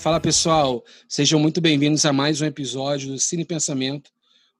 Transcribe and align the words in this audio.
Fala 0.00 0.18
pessoal, 0.18 0.82
sejam 1.06 1.38
muito 1.38 1.60
bem-vindos 1.60 2.06
a 2.06 2.12
mais 2.12 2.40
um 2.40 2.46
episódio 2.46 3.12
do 3.12 3.18
Cine 3.18 3.44
Pensamento. 3.44 4.10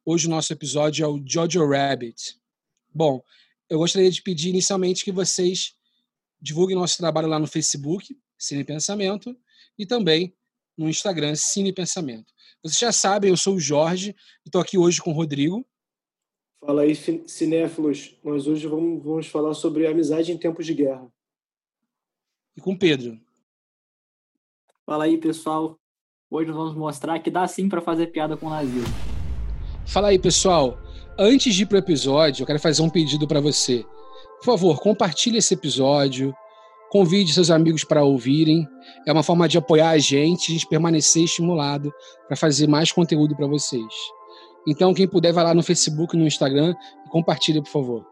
Hoje 0.04 0.27
o 0.27 0.30
nosso 0.30 0.52
episódio 0.52 1.02
é 1.02 1.09
o 1.09 1.18
Jojo 1.27 1.66
Rabbit. 1.66 2.39
Bom, 2.93 3.25
eu 3.66 3.79
gostaria 3.79 4.11
de 4.11 4.21
pedir 4.21 4.50
inicialmente 4.50 5.03
que 5.03 5.11
vocês 5.11 5.75
divulguem 6.39 6.76
nosso 6.76 6.98
trabalho 6.98 7.26
lá 7.26 7.39
no 7.39 7.46
Facebook, 7.46 8.14
Cine 8.36 8.64
Pensamento, 8.64 9.34
e 9.79 9.86
também 9.86 10.36
no 10.76 10.90
Instagram, 10.90 11.34
Cine 11.34 11.72
Pensamento. 11.72 12.34
Vocês 12.62 12.79
já 12.79 12.93
sabem, 12.93 13.30
eu 13.30 13.36
sou 13.38 13.54
o 13.54 13.61
Jorge 13.61 14.14
e 14.44 14.49
estou 14.50 14.61
aqui 14.61 14.77
hoje 14.77 15.00
com 15.00 15.11
o 15.11 15.14
Rodrigo. 15.14 15.66
Fala 16.61 16.82
aí, 16.82 16.94
cinéfilos. 17.27 18.14
Nós 18.22 18.46
hoje 18.46 18.66
vamos, 18.66 19.02
vamos 19.02 19.27
falar 19.27 19.54
sobre 19.54 19.86
amizade 19.86 20.32
em 20.32 20.36
tempos 20.36 20.66
de 20.66 20.75
guerra. 20.75 21.11
E 22.54 22.61
com 22.61 22.75
o 22.75 22.79
Pedro. 22.79 23.18
Fala 24.86 25.04
aí, 25.04 25.18
pessoal. 25.18 25.76
Hoje 26.30 26.50
vamos 26.50 26.75
mostrar 26.75 27.18
que 27.18 27.30
dá 27.30 27.46
sim 27.46 27.68
para 27.68 27.80
fazer 27.80 28.08
piada 28.08 28.36
com 28.36 28.46
o 28.46 28.50
nazismo. 28.50 28.94
Fala 29.86 30.08
aí, 30.08 30.18
pessoal. 30.18 30.79
Antes 31.18 31.54
de 31.54 31.62
ir 31.62 31.66
para 31.66 31.76
o 31.76 31.79
episódio, 31.79 32.42
eu 32.42 32.47
quero 32.47 32.58
fazer 32.58 32.83
um 32.83 32.88
pedido 32.88 33.27
para 33.27 33.41
você. 33.41 33.84
Por 34.38 34.44
favor, 34.44 34.80
compartilhe 34.80 35.38
esse 35.38 35.55
episódio, 35.55 36.34
convide 36.91 37.34
seus 37.34 37.50
amigos 37.50 37.84
para 37.84 38.02
ouvirem. 38.02 38.66
É 39.06 39.12
uma 39.12 39.22
forma 39.22 39.48
de 39.48 39.58
apoiar 39.58 39.91
a 39.91 39.98
gente, 39.98 40.50
a 40.50 40.55
gente 40.55 40.66
permanecer 40.66 41.24
estimulado 41.24 41.92
para 42.27 42.36
fazer 42.36 42.66
mais 42.66 42.91
conteúdo 42.91 43.36
para 43.36 43.47
vocês. 43.47 43.92
Então, 44.66 44.94
quem 44.94 45.08
puder, 45.08 45.33
vai 45.33 45.44
lá 45.44 45.55
no 45.55 45.62
Facebook, 45.62 46.16
no 46.16 46.27
Instagram 46.27 46.74
e 47.06 47.08
compartilhe, 47.10 47.60
por 47.60 47.70
favor. 47.70 48.09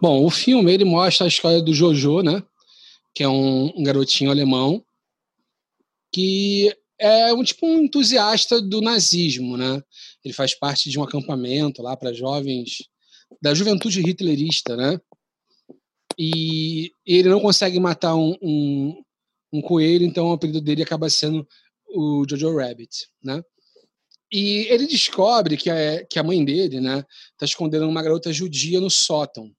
Bom, 0.00 0.24
o 0.24 0.30
filme 0.30 0.72
ele 0.72 0.84
mostra 0.84 1.26
a 1.26 1.28
história 1.28 1.60
do 1.60 1.74
Jojo, 1.74 2.22
né? 2.22 2.42
Que 3.14 3.22
é 3.22 3.28
um, 3.28 3.72
um 3.76 3.82
garotinho 3.82 4.30
alemão 4.30 4.84
que 6.12 6.74
é 6.98 7.32
um 7.32 7.42
tipo 7.42 7.66
um 7.66 7.84
entusiasta 7.84 8.60
do 8.60 8.80
nazismo, 8.80 9.56
né? 9.56 9.82
Ele 10.24 10.34
faz 10.34 10.54
parte 10.54 10.90
de 10.90 10.98
um 10.98 11.02
acampamento 11.02 11.82
lá 11.82 11.96
para 11.96 12.12
jovens 12.12 12.88
da 13.40 13.54
juventude 13.54 14.00
hitlerista, 14.00 14.76
né? 14.76 15.00
E 16.18 16.92
ele 17.06 17.28
não 17.28 17.40
consegue 17.40 17.78
matar 17.80 18.14
um, 18.14 18.36
um, 18.42 19.02
um 19.52 19.62
coelho, 19.62 20.04
então 20.04 20.28
o 20.28 20.32
apelido 20.32 20.60
dele 20.60 20.82
acaba 20.82 21.08
sendo 21.08 21.46
o 21.94 22.24
Jojo 22.28 22.56
Rabbit, 22.56 23.08
né? 23.22 23.42
E 24.32 24.66
ele 24.68 24.86
descobre 24.86 25.56
que 25.56 25.70
a, 25.70 26.04
que 26.06 26.18
a 26.18 26.22
mãe 26.22 26.44
dele, 26.44 26.80
né, 26.80 27.04
está 27.32 27.44
escondendo 27.44 27.88
uma 27.88 28.02
garota 28.02 28.32
judia 28.32 28.80
no 28.80 28.90
sótão. 28.90 29.50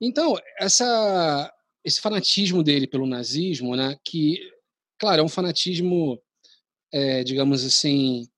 Então, 0.00 0.36
essa, 0.58 1.52
esse 1.84 2.00
fanatismo 2.00 2.62
dele 2.62 2.86
pelo 2.86 3.06
nazismo, 3.06 3.74
né, 3.74 3.96
que, 4.04 4.38
claro, 4.98 5.20
é 5.20 5.24
um 5.24 5.28
fanatismo, 5.28 6.20
é, 6.92 7.24
digamos 7.24 7.64
assim, 7.64 8.28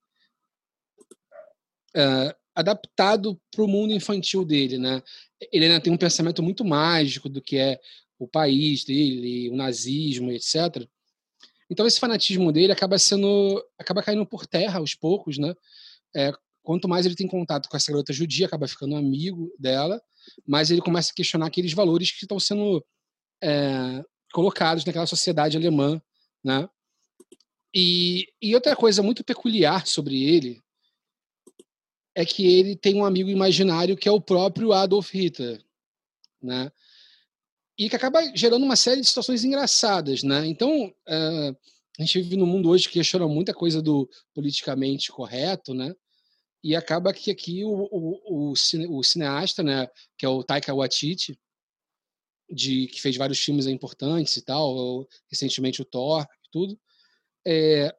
é, 1.95 2.35
adaptado 2.55 3.39
para 3.51 3.63
o 3.63 3.67
mundo 3.67 3.93
infantil 3.93 4.43
dele, 4.43 4.77
né? 4.77 5.01
Ele 5.51 5.65
ainda 5.65 5.81
tem 5.81 5.91
um 5.91 5.97
pensamento 5.97 6.43
muito 6.43 6.63
mágico 6.65 7.29
do 7.29 7.41
que 7.41 7.57
é 7.57 7.79
o 8.19 8.27
país 8.27 8.83
dele, 8.83 9.49
o 9.49 9.55
nazismo, 9.55 10.31
etc. 10.31 10.87
Então 11.69 11.87
esse 11.87 11.99
fanatismo 11.99 12.51
dele 12.51 12.73
acaba 12.73 12.99
sendo, 12.99 13.63
acaba 13.77 14.03
caindo 14.03 14.25
por 14.25 14.45
terra 14.45 14.79
aos 14.79 14.93
poucos, 14.93 15.37
né? 15.37 15.55
É, 16.15 16.31
quanto 16.63 16.87
mais 16.87 17.05
ele 17.05 17.15
tem 17.15 17.27
contato 17.27 17.67
com 17.69 17.77
essa 17.77 17.91
garota 17.91 18.13
judia, 18.13 18.45
acaba 18.45 18.67
ficando 18.67 18.95
amigo 18.95 19.53
dela, 19.57 20.01
mais 20.47 20.69
ele 20.69 20.81
começa 20.81 21.11
a 21.11 21.15
questionar 21.15 21.47
aqueles 21.47 21.73
valores 21.73 22.11
que 22.11 22.23
estão 22.23 22.39
sendo 22.39 22.85
é, 23.43 24.03
colocados 24.31 24.85
naquela 24.85 25.07
sociedade 25.07 25.57
alemã, 25.57 26.01
né? 26.43 26.69
E, 27.73 28.27
e 28.41 28.53
outra 28.53 28.75
coisa 28.75 29.01
muito 29.01 29.23
peculiar 29.23 29.87
sobre 29.87 30.23
ele 30.23 30.61
é 32.13 32.25
que 32.25 32.45
ele 32.45 32.75
tem 32.75 32.95
um 32.95 33.05
amigo 33.05 33.29
imaginário 33.29 33.95
que 33.95 34.09
é 34.09 34.11
o 34.11 34.21
próprio 34.21 34.73
Adolf 34.73 35.13
Hitler, 35.13 35.63
né? 36.41 36.71
E 37.77 37.89
que 37.89 37.95
acaba 37.95 38.21
gerando 38.35 38.63
uma 38.63 38.75
série 38.75 39.01
de 39.01 39.07
situações 39.07 39.43
engraçadas, 39.43 40.21
né? 40.21 40.45
Então, 40.45 40.87
uh, 40.87 41.57
a 41.97 42.03
gente 42.03 42.21
vive 42.21 42.35
num 42.35 42.45
mundo 42.45 42.69
hoje 42.69 42.87
que 42.87 42.95
questiona 42.95 43.27
muita 43.27 43.53
coisa 43.53 43.81
do 43.81 44.09
politicamente 44.33 45.11
correto, 45.11 45.73
né? 45.73 45.95
E 46.63 46.75
acaba 46.75 47.13
que 47.13 47.31
aqui 47.31 47.63
o, 47.63 47.87
o, 47.91 48.51
o, 48.51 48.97
o 48.97 49.03
cineasta, 49.03 49.63
né, 49.63 49.87
que 50.17 50.25
é 50.25 50.29
o 50.29 50.43
Taika 50.43 50.73
Waititi, 50.73 51.39
de, 52.49 52.87
que 52.87 53.01
fez 53.01 53.15
vários 53.15 53.39
filmes 53.39 53.65
importantes 53.65 54.35
e 54.37 54.41
tal, 54.41 55.07
recentemente 55.29 55.81
o 55.81 55.85
Thor 55.85 56.23
e 56.23 56.49
tudo, 56.51 56.79
é, 57.47 57.95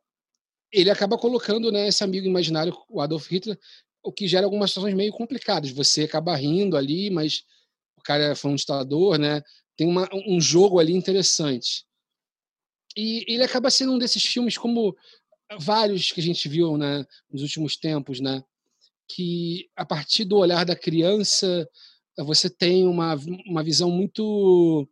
ele 0.70 0.90
acaba 0.90 1.18
colocando 1.18 1.72
né, 1.72 1.88
esse 1.88 2.04
amigo 2.04 2.26
imaginário, 2.26 2.76
o 2.88 3.00
Adolf 3.00 3.30
Hitler, 3.30 3.58
o 4.02 4.12
que 4.12 4.26
gera 4.26 4.46
algumas 4.46 4.70
situações 4.70 4.94
meio 4.94 5.12
complicadas. 5.12 5.70
Você 5.70 6.04
acaba 6.04 6.34
rindo 6.34 6.76
ali, 6.76 7.10
mas 7.10 7.44
o 7.96 8.02
cara 8.02 8.34
foi 8.34 8.50
um 8.50 8.56
ditador, 8.56 9.18
né? 9.18 9.42
Tem 9.76 9.86
uma, 9.86 10.08
um 10.26 10.40
jogo 10.40 10.80
ali 10.80 10.92
interessante. 10.92 11.84
E 12.96 13.24
ele 13.28 13.44
acaba 13.44 13.70
sendo 13.70 13.92
um 13.92 13.98
desses 13.98 14.24
filmes 14.24 14.58
como 14.58 14.96
vários 15.58 16.10
que 16.10 16.20
a 16.20 16.22
gente 16.22 16.48
viu 16.48 16.76
né, 16.76 17.06
nos 17.30 17.42
últimos 17.42 17.76
tempos, 17.76 18.20
né? 18.20 18.42
Que 19.14 19.68
a 19.76 19.84
partir 19.84 20.24
do 20.24 20.36
olhar 20.36 20.64
da 20.64 20.76
criança 20.76 21.68
você 22.18 22.48
tem 22.50 22.86
uma, 22.86 23.16
uma 23.46 23.62
visão 23.62 23.90
muito 23.90 24.88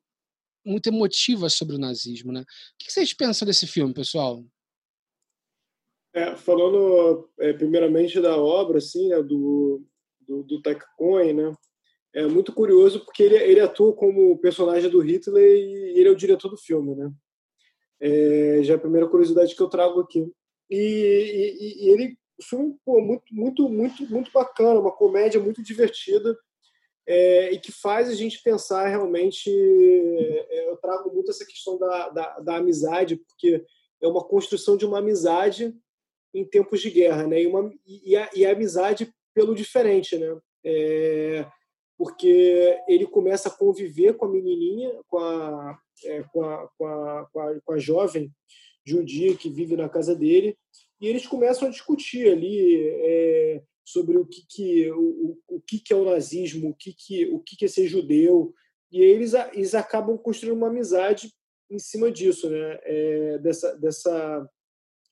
muito 0.65 0.89
emotiva 0.89 1.49
sobre 1.49 1.77
o 1.77 1.79
nazismo, 1.79 2.33
né? 2.33 2.41
O 2.41 2.45
que 2.79 2.93
vocês 2.93 3.15
pensam 3.15 3.47
desse 3.47 3.67
filme, 3.67 3.95
pessoal? 3.95 4.45
É, 6.13 6.37
falando 6.37 7.31
é, 7.39 7.53
primeiramente 7.53 8.21
da 8.21 8.37
obra, 8.37 8.79
assim, 8.79 9.09
né, 9.09 9.23
do 9.23 9.83
do, 10.21 10.45
do 10.45 10.63
Tech 10.63 10.81
Cohen, 10.97 11.35
né? 11.35 11.55
É 12.13 12.27
muito 12.27 12.53
curioso 12.53 13.05
porque 13.05 13.23
ele, 13.23 13.37
ele 13.37 13.61
atua 13.61 13.95
como 13.95 14.39
personagem 14.39 14.91
do 14.91 15.01
Hitler 15.01 15.45
e 15.45 15.99
ele 15.99 16.09
é 16.09 16.13
o 16.13 16.17
diretor 16.17 16.49
do 16.49 16.57
filme, 16.57 16.95
né? 16.95 17.11
É, 18.01 18.61
já 18.63 18.75
é 18.75 18.77
a 18.77 18.81
primeira 18.81 19.09
curiosidade 19.09 19.55
que 19.55 19.63
eu 19.63 19.69
trago 19.69 20.01
aqui. 20.01 20.31
E, 20.69 20.77
e, 20.79 21.87
e 21.87 21.91
ele 21.91 22.17
o 22.41 22.43
filme 22.43 22.77
pô, 22.85 23.01
muito, 23.01 23.35
muito, 23.35 23.69
muito, 23.69 24.11
muito 24.11 24.33
bacana, 24.33 24.81
uma 24.81 24.91
comédia 24.91 25.39
muito 25.39 25.63
divertida 25.63 26.37
é, 27.07 27.53
e 27.53 27.59
que 27.59 27.71
faz 27.71 28.09
a 28.09 28.15
gente 28.15 28.43
pensar 28.43 28.89
realmente. 28.89 29.51
É, 29.51 30.71
eu 30.71 30.77
trago 30.79 31.13
muito 31.13 31.31
essa 31.31 31.45
questão 31.45 31.79
da, 31.79 32.09
da, 32.09 32.39
da, 32.41 32.57
amizade, 32.57 33.17
porque 33.17 33.65
é 34.03 34.09
uma 34.09 34.25
construção 34.25 34.77
de 34.77 34.87
uma 34.87 34.99
amizade 34.99 35.75
em 36.33 36.45
tempos 36.45 36.81
de 36.81 36.91
guerra, 36.91 37.27
né? 37.27 37.43
E, 37.43 37.47
uma, 37.47 37.73
e, 37.87 38.17
a, 38.17 38.31
e 38.35 38.47
a 38.47 38.53
amizade 38.53 39.13
pelo 39.35 39.55
diferente, 39.55 40.17
né? 40.17 40.39
É, 40.65 41.47
porque 41.99 42.79
ele 42.89 43.07
começa 43.07 43.49
a 43.49 43.53
conviver 43.53 44.17
com 44.17 44.25
a 44.25 44.29
menininha, 44.29 44.99
com 45.09 45.19
a, 45.19 45.79
é, 46.05 46.23
com, 46.33 46.43
a, 46.43 46.69
com, 46.79 46.87
a, 46.87 47.27
com, 47.31 47.41
a, 47.41 47.61
com 47.61 47.73
a 47.73 47.79
jovem 47.79 48.33
judia 48.87 49.37
que 49.37 49.51
vive 49.51 49.77
na 49.77 49.89
casa 49.89 50.15
dele, 50.15 50.57
e 51.01 51.09
eles 51.09 51.27
começam 51.27 51.69
a 51.69 51.71
discutir 51.71 52.31
ali 52.31 52.89
é, 52.89 53.63
sobre 53.85 54.19
o 54.19 54.27
que, 54.27 54.45
que, 54.49 54.91
o, 54.93 55.39
o 55.49 55.61
que, 55.61 55.81
que 55.81 55.93
é 55.93 55.97
o 55.97 56.05
nazismo, 56.05 56.71
o 56.71 56.75
que, 56.75 56.93
que, 56.93 57.27
o 57.27 57.41
que, 57.41 57.57
que 57.57 57.65
é 57.65 57.69
ser 57.69 57.89
judeu, 57.89 58.55
e 58.93 59.01
eles, 59.01 59.33
eles 59.53 59.75
acabam 59.75 60.19
construindo 60.19 60.57
uma 60.57 60.69
amizade 60.69 61.33
em 61.71 61.79
cima 61.79 62.11
disso, 62.11 62.51
né? 62.51 62.79
É, 62.83 63.39
dessa, 63.39 63.77
dessa, 63.79 64.51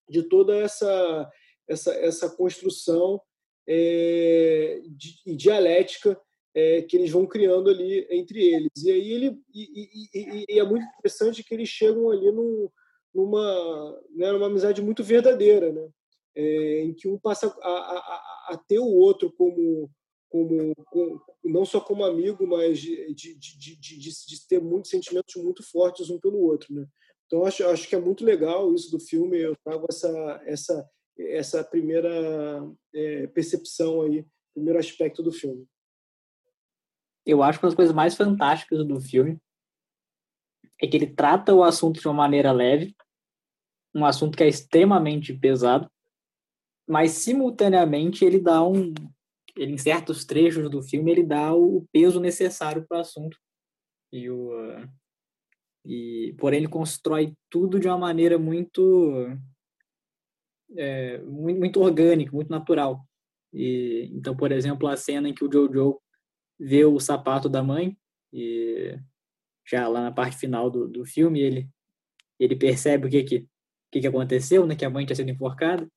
de 0.08 0.22
toda 0.24 0.56
essa, 0.56 1.30
essa, 1.68 1.94
essa 1.94 2.30
construção 2.30 3.20
é, 3.66 4.80
de, 4.88 5.36
dialética 5.36 6.20
é, 6.54 6.82
que 6.82 6.96
eles 6.96 7.10
vão 7.10 7.26
criando 7.26 7.70
ali 7.70 8.06
entre 8.10 8.42
eles. 8.42 8.82
E 8.84 8.90
aí 8.90 9.12
ele 9.12 9.38
e, 9.54 10.08
e, 10.12 10.44
e, 10.48 10.58
é 10.58 10.64
muito 10.64 10.84
interessante 10.84 11.44
que 11.44 11.54
eles 11.54 11.68
chegam 11.68 12.10
ali 12.10 12.32
num, 12.32 12.68
numa, 13.14 14.00
né, 14.10 14.32
numa 14.32 14.46
amizade 14.46 14.82
muito 14.82 15.02
verdadeira, 15.02 15.72
né? 15.72 15.88
É, 16.36 16.82
em 16.82 16.94
que 16.94 17.08
um 17.08 17.18
passa 17.18 17.46
a, 17.46 17.68
a, 17.68 18.52
a, 18.52 18.64
ter 18.68 18.78
o 18.78 18.86
outro 18.86 19.32
como, 19.32 19.90
como, 20.28 20.72
como, 20.86 21.20
não 21.44 21.64
só 21.64 21.80
como 21.80 22.04
amigo, 22.04 22.46
mas 22.46 22.78
de, 22.78 23.12
de, 23.12 23.38
de, 23.38 23.76
de, 23.76 23.98
de 23.98 24.48
ter 24.48 24.60
muitos 24.60 24.90
sentimentos 24.90 25.34
muito 25.42 25.68
fortes 25.68 26.10
um 26.10 26.20
pelo 26.20 26.38
outro, 26.38 26.72
né? 26.72 26.86
Então 27.26 27.44
acho, 27.44 27.64
acho 27.66 27.88
que 27.88 27.94
é 27.94 28.00
muito 28.00 28.24
legal 28.24 28.72
isso 28.74 28.90
do 28.90 29.00
filme. 29.00 29.38
Eu 29.38 29.54
trago 29.64 29.86
essa 29.90 30.42
essa 30.46 30.90
essa 31.18 31.64
primeira 31.64 32.62
é, 32.94 33.26
percepção 33.28 34.02
aí, 34.02 34.24
primeiro 34.54 34.78
aspecto 34.78 35.22
do 35.22 35.32
filme. 35.32 35.66
Eu 37.26 37.42
acho 37.42 37.58
que 37.58 37.64
uma 37.64 37.70
das 37.70 37.76
coisas 37.76 37.94
mais 37.94 38.14
fantásticas 38.14 38.86
do 38.86 39.00
filme 39.00 39.38
é 40.80 40.86
que 40.86 40.96
ele 40.96 41.06
trata 41.06 41.54
o 41.54 41.62
assunto 41.62 42.00
de 42.00 42.06
uma 42.06 42.14
maneira 42.14 42.52
leve, 42.52 42.94
um 43.94 44.04
assunto 44.04 44.36
que 44.36 44.44
é 44.44 44.48
extremamente 44.48 45.32
pesado, 45.32 45.90
mas 46.86 47.12
simultaneamente 47.12 48.24
ele 48.24 48.38
dá 48.38 48.62
um, 48.62 48.94
ele, 49.56 49.72
em 49.72 49.78
certos 49.78 50.24
trechos 50.24 50.70
do 50.70 50.82
filme, 50.82 51.10
ele 51.10 51.24
dá 51.24 51.54
o 51.54 51.86
peso 51.92 52.20
necessário 52.20 52.86
para 52.88 52.98
o 52.98 53.00
assunto 53.00 53.36
E 54.12 54.30
o 54.30 54.52
e 55.84 56.34
porém 56.38 56.58
ele 56.58 56.68
constrói 56.68 57.34
tudo 57.48 57.80
de 57.80 57.88
uma 57.88 57.96
maneira 57.96 58.38
muito 58.38 59.26
é, 60.76 61.18
muito, 61.22 61.58
muito 61.58 61.80
orgânica, 61.80 62.32
muito 62.32 62.50
natural. 62.50 63.06
E 63.52 64.10
então, 64.12 64.36
por 64.36 64.52
exemplo, 64.52 64.86
a 64.86 64.96
cena 64.96 65.28
em 65.28 65.34
que 65.34 65.44
o 65.44 65.50
Jojo 65.50 66.00
vê 66.58 66.84
o 66.84 67.00
sapato 67.00 67.48
da 67.48 67.62
mãe 67.62 67.96
e 68.32 68.98
já 69.68 69.86
lá 69.88 70.02
na 70.02 70.12
parte 70.12 70.36
final 70.36 70.70
do, 70.70 70.88
do 70.88 71.04
filme 71.04 71.40
ele 71.40 71.68
ele 72.38 72.56
percebe 72.56 73.06
o 73.06 73.10
que 73.10 73.22
que, 73.24 73.46
que 73.90 74.00
que 74.00 74.06
aconteceu, 74.06 74.64
né? 74.66 74.76
Que 74.76 74.84
a 74.84 74.90
mãe 74.90 75.04
tinha 75.04 75.16
sido 75.16 75.30
enforcada 75.30 75.88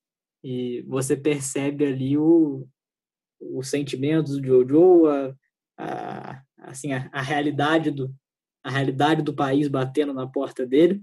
e 0.44 0.82
você 0.88 1.16
percebe 1.16 1.86
ali 1.86 2.18
o 2.18 2.68
os 3.40 3.70
sentimentos 3.70 4.38
do 4.38 4.46
Jojo, 4.46 5.08
a, 5.08 5.36
a 5.78 6.44
assim 6.58 6.94
a, 6.94 7.10
a 7.12 7.22
realidade 7.22 7.92
do 7.92 8.14
a 8.64 8.70
realidade 8.70 9.24
do 9.24 9.34
país 9.34 9.68
batendo 9.68 10.14
na 10.14 10.28
porta 10.28 10.66
dele 10.66 11.02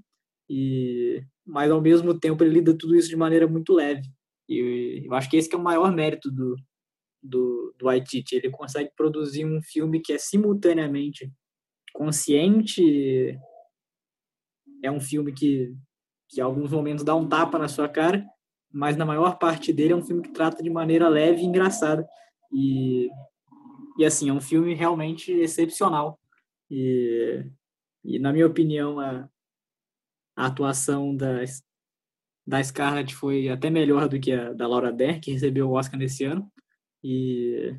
e 0.49 1.23
mas 1.45 1.71
ao 1.71 1.81
mesmo 1.81 2.19
tempo 2.19 2.45
ele 2.45 2.55
lida 2.55 2.77
tudo 2.77 2.95
isso 2.95 3.09
de 3.09 3.17
maneira 3.17 3.49
muito 3.49 3.75
leve 3.75 4.03
e 4.49 5.03
eu 5.05 5.15
acho 5.15 5.29
que 5.29 5.37
esse 5.37 5.49
que 5.49 5.57
é 5.57 5.59
o 5.59 5.63
maior 5.63 5.93
mérito 5.93 6.31
do 6.31 6.57
do, 7.21 7.75
do 7.77 7.87
Waititi 7.87 8.37
ele 8.37 8.51
consegue 8.51 8.91
produzir 8.97 9.45
um 9.45 9.61
filme 9.61 10.01
que 10.01 10.13
é 10.13 10.19
simultaneamente 10.19 11.31
consciente 11.93 13.39
é 14.83 14.91
um 14.91 15.01
filme 15.01 15.33
que 15.33 15.75
que 16.31 16.41
em 16.41 16.45
alguns 16.45 16.71
momentos 16.71 17.03
dá 17.03 17.15
um 17.15 17.27
tapa 17.27 17.59
na 17.59 17.69
sua 17.69 17.89
cara 17.89 18.25
mas 18.71 18.97
na 18.97 19.07
maior 19.07 19.39
parte 19.39 19.73
dele 19.73 19.95
é 19.95 19.97
um 19.97 20.05
filme 20.05 20.23
que 20.23 20.31
trata 20.31 20.63
de 20.63 20.71
maneira 20.71 21.09
leve 21.09 21.41
e 21.41 21.45
engraçada 21.45 22.07
e 22.53 23.09
e 23.99 24.05
assim 24.05 24.29
é 24.29 24.33
um 24.33 24.41
filme 24.41 24.75
realmente 24.75 25.33
excepcional 25.33 26.19
e, 26.71 27.45
e 28.05 28.19
na 28.19 28.33
minha 28.33 28.47
opinião, 28.47 29.01
a, 29.01 29.29
a 30.37 30.47
atuação 30.47 31.17
da, 31.17 31.43
da 32.47 32.63
Scarlett 32.63 33.15
foi 33.15 33.49
até 33.49 33.71
melhor 33.71 34.09
do 34.09 34.21
que 34.21 34.33
a 34.33 34.53
da 34.53 34.67
Laura 34.67 34.93
Dern, 34.93 35.21
que 35.21 35.33
recebeu 35.33 35.69
o 35.69 35.73
Oscar 35.73 35.99
nesse 35.99 36.25
ano. 36.25 36.51
E, 37.03 37.75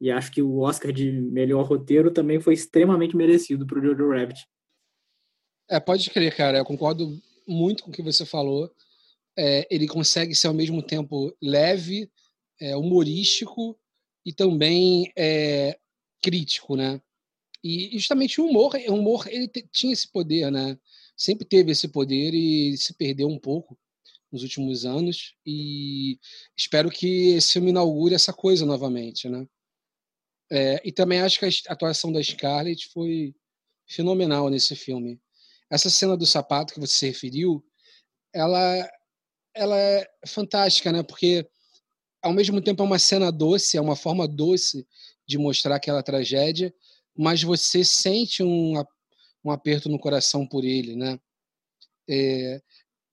e 0.00 0.10
acho 0.10 0.30
que 0.30 0.42
o 0.42 0.58
Oscar 0.58 0.92
de 0.92 1.10
melhor 1.10 1.64
roteiro 1.64 2.10
também 2.10 2.40
foi 2.40 2.54
extremamente 2.54 3.16
merecido 3.16 3.66
para 3.66 3.78
o 3.78 3.82
Jojo 3.82 4.10
Rabbit. 4.10 4.46
É, 5.68 5.80
pode 5.80 6.10
crer, 6.10 6.34
cara. 6.36 6.58
Eu 6.58 6.64
concordo 6.64 7.20
muito 7.46 7.82
com 7.82 7.90
o 7.90 7.92
que 7.92 8.02
você 8.02 8.24
falou. 8.24 8.70
É, 9.36 9.66
ele 9.70 9.86
consegue 9.86 10.34
ser 10.34 10.48
ao 10.48 10.54
mesmo 10.54 10.82
tempo 10.82 11.34
leve, 11.42 12.10
é, 12.60 12.76
humorístico 12.76 13.78
e 14.24 14.32
também 14.32 15.12
é, 15.16 15.78
crítico, 16.22 16.76
né? 16.76 17.00
E 17.62 17.98
justamente 17.98 18.40
o 18.40 18.46
humor, 18.46 18.74
o 18.88 18.94
humor 18.94 19.26
ele 19.28 19.48
tinha 19.72 19.92
esse 19.92 20.10
poder, 20.10 20.50
né? 20.50 20.78
Sempre 21.16 21.44
teve 21.44 21.72
esse 21.72 21.88
poder 21.88 22.34
e 22.34 22.76
se 22.76 22.94
perdeu 22.94 23.28
um 23.28 23.38
pouco 23.38 23.76
nos 24.30 24.42
últimos 24.42 24.84
anos. 24.84 25.34
E 25.44 26.18
espero 26.56 26.90
que 26.90 27.30
esse 27.30 27.54
filme 27.54 27.70
inaugure 27.70 28.14
essa 28.14 28.32
coisa 28.32 28.64
novamente, 28.64 29.28
né? 29.28 29.46
É, 30.50 30.80
e 30.84 30.92
também 30.92 31.20
acho 31.20 31.38
que 31.38 31.46
a 31.46 31.72
atuação 31.72 32.12
da 32.12 32.22
Scarlett 32.22 32.88
foi 32.88 33.34
fenomenal 33.86 34.48
nesse 34.48 34.76
filme. 34.76 35.20
Essa 35.70 35.90
cena 35.90 36.16
do 36.16 36.26
sapato 36.26 36.72
que 36.74 36.80
você 36.80 36.94
se 36.94 37.06
referiu, 37.06 37.64
ela, 38.32 38.90
ela 39.54 39.76
é 39.76 40.08
fantástica, 40.26 40.92
né? 40.92 41.02
Porque 41.02 41.48
ao 42.22 42.32
mesmo 42.32 42.60
tempo 42.60 42.82
é 42.82 42.86
uma 42.86 42.98
cena 42.98 43.32
doce, 43.32 43.76
é 43.76 43.80
uma 43.80 43.96
forma 43.96 44.26
doce 44.28 44.86
de 45.26 45.38
mostrar 45.38 45.76
aquela 45.76 46.02
tragédia, 46.02 46.72
mas 47.16 47.42
você 47.42 47.84
sente 47.84 48.42
um, 48.42 48.74
um 49.44 49.50
aperto 49.50 49.88
no 49.88 49.98
coração 49.98 50.46
por 50.46 50.64
ele, 50.64 50.94
né? 50.94 51.18
É, 52.08 52.60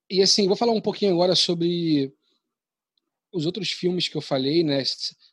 e 0.09 0.21
assim, 0.21 0.47
vou 0.47 0.55
falar 0.55 0.73
um 0.73 0.81
pouquinho 0.81 1.13
agora 1.13 1.35
sobre 1.35 2.13
os 3.33 3.45
outros 3.45 3.71
filmes 3.71 4.07
que 4.07 4.15
eu 4.15 4.21
falei, 4.21 4.63
né? 4.63 4.83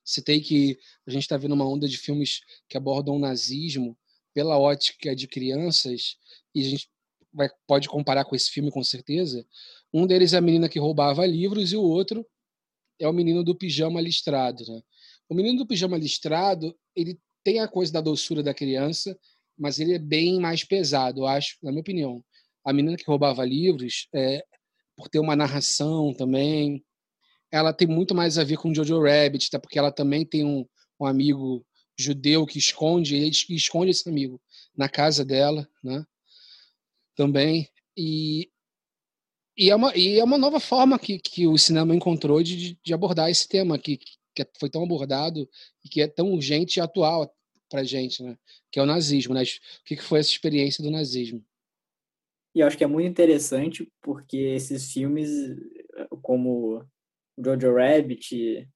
Citei 0.04 0.40
que 0.40 0.78
a 1.06 1.10
gente 1.10 1.22
está 1.22 1.36
vendo 1.36 1.52
uma 1.52 1.68
onda 1.68 1.86
de 1.86 1.98
filmes 1.98 2.40
que 2.68 2.76
abordam 2.76 3.16
o 3.16 3.18
nazismo 3.18 3.96
pela 4.32 4.58
ótica 4.58 5.14
de 5.14 5.28
crianças 5.28 6.16
e 6.54 6.60
a 6.60 6.70
gente 6.70 6.88
vai, 7.32 7.48
pode 7.66 7.88
comparar 7.88 8.24
com 8.24 8.34
esse 8.34 8.50
filme 8.50 8.70
com 8.70 8.82
certeza. 8.82 9.46
Um 9.92 10.06
deles 10.06 10.32
é 10.32 10.38
a 10.38 10.40
menina 10.40 10.68
que 10.68 10.78
roubava 10.78 11.26
livros 11.26 11.72
e 11.72 11.76
o 11.76 11.82
outro 11.82 12.26
é 12.98 13.06
o 13.06 13.12
menino 13.12 13.44
do 13.44 13.54
pijama 13.54 14.00
listrado, 14.00 14.64
né? 14.66 14.80
O 15.28 15.34
menino 15.34 15.58
do 15.58 15.66
pijama 15.66 15.96
listrado, 15.96 16.76
ele 16.94 17.18
tem 17.44 17.60
a 17.60 17.68
coisa 17.68 17.92
da 17.92 18.00
doçura 18.00 18.42
da 18.42 18.52
criança, 18.52 19.16
mas 19.56 19.78
ele 19.78 19.94
é 19.94 19.98
bem 19.98 20.40
mais 20.40 20.64
pesado, 20.64 21.20
eu 21.20 21.26
acho, 21.26 21.56
na 21.62 21.70
minha 21.70 21.82
opinião. 21.82 22.24
A 22.64 22.72
menina 22.72 22.96
que 22.96 23.04
roubava 23.06 23.44
livros, 23.44 24.08
é, 24.14 24.44
por 24.96 25.08
ter 25.08 25.18
uma 25.18 25.36
narração 25.36 26.12
também, 26.12 26.84
ela 27.50 27.72
tem 27.72 27.88
muito 27.88 28.14
mais 28.14 28.38
a 28.38 28.44
ver 28.44 28.56
com 28.56 28.72
Jojo 28.72 29.02
Rabbit, 29.02 29.48
até 29.48 29.58
porque 29.58 29.78
ela 29.78 29.90
também 29.90 30.24
tem 30.24 30.44
um, 30.44 30.66
um 31.00 31.06
amigo 31.06 31.64
judeu 31.98 32.46
que 32.46 32.58
esconde, 32.58 33.16
ele 33.16 33.30
esconde 33.50 33.90
esse 33.90 34.08
amigo 34.08 34.40
na 34.76 34.88
casa 34.88 35.24
dela, 35.24 35.68
né? 35.82 36.04
Também. 37.14 37.68
E, 37.96 38.50
e, 39.56 39.70
é, 39.70 39.76
uma, 39.76 39.94
e 39.96 40.18
é 40.18 40.24
uma 40.24 40.38
nova 40.38 40.60
forma 40.60 40.98
que, 40.98 41.18
que 41.18 41.46
o 41.46 41.58
cinema 41.58 41.94
encontrou 41.94 42.42
de, 42.42 42.78
de 42.82 42.94
abordar 42.94 43.28
esse 43.28 43.46
tema, 43.46 43.78
que, 43.78 43.98
que 43.98 44.46
foi 44.58 44.70
tão 44.70 44.82
abordado 44.82 45.48
e 45.84 45.88
que 45.88 46.00
é 46.00 46.06
tão 46.06 46.32
urgente 46.32 46.78
e 46.78 46.80
atual 46.80 47.34
para 47.68 47.84
gente, 47.84 48.22
né? 48.22 48.36
Que 48.70 48.78
é 48.78 48.82
o 48.82 48.86
nazismo, 48.86 49.34
né? 49.34 49.42
O 49.42 49.84
que 49.84 49.96
foi 49.96 50.20
essa 50.20 50.30
experiência 50.30 50.82
do 50.82 50.90
nazismo? 50.90 51.44
E 52.54 52.60
eu 52.60 52.66
acho 52.66 52.76
que 52.76 52.84
é 52.84 52.86
muito 52.86 53.08
interessante 53.08 53.88
porque 54.02 54.36
esses 54.36 54.92
filmes, 54.92 55.30
como 56.22 56.84
Jojo 57.38 57.74
Rabbit 57.74 58.66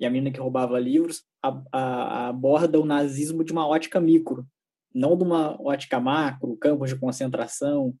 e 0.00 0.06
A 0.06 0.10
Menina 0.10 0.32
que 0.32 0.40
Roubava 0.40 0.78
Livros, 0.78 1.24
a, 1.42 1.62
a, 1.72 2.28
aborda 2.28 2.80
o 2.80 2.84
nazismo 2.84 3.44
de 3.44 3.52
uma 3.52 3.66
ótica 3.66 4.00
micro, 4.00 4.46
não 4.94 5.16
de 5.16 5.24
uma 5.24 5.60
ótica 5.60 6.00
macro, 6.00 6.56
campos 6.56 6.90
de 6.90 6.98
concentração. 6.98 7.94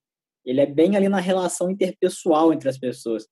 Ele 0.44 0.60
é 0.60 0.66
bem 0.66 0.96
ali 0.96 1.08
na 1.08 1.20
relação 1.20 1.70
interpessoal 1.70 2.52
entre 2.52 2.68
as 2.68 2.78
pessoas. 2.78 3.26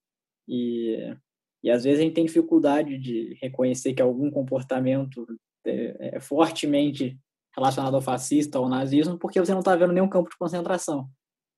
E 0.48 1.14
e 1.62 1.70
às 1.70 1.84
vezes 1.84 2.00
a 2.00 2.02
gente 2.02 2.14
tem 2.14 2.24
dificuldade 2.24 2.98
de 2.98 3.38
reconhecer 3.40 3.94
que 3.94 4.02
algum 4.02 4.30
comportamento 4.30 5.26
é, 5.64 6.16
é 6.16 6.20
fortemente 6.20 7.16
relacionado 7.54 7.94
ao 7.94 8.02
fascista 8.02 8.58
ao 8.58 8.68
nazismo, 8.68 9.18
porque 9.18 9.38
você 9.38 9.52
não 9.52 9.60
está 9.60 9.76
vendo 9.76 9.92
nenhum 9.92 10.08
campo 10.08 10.30
de 10.30 10.36
concentração. 10.36 11.08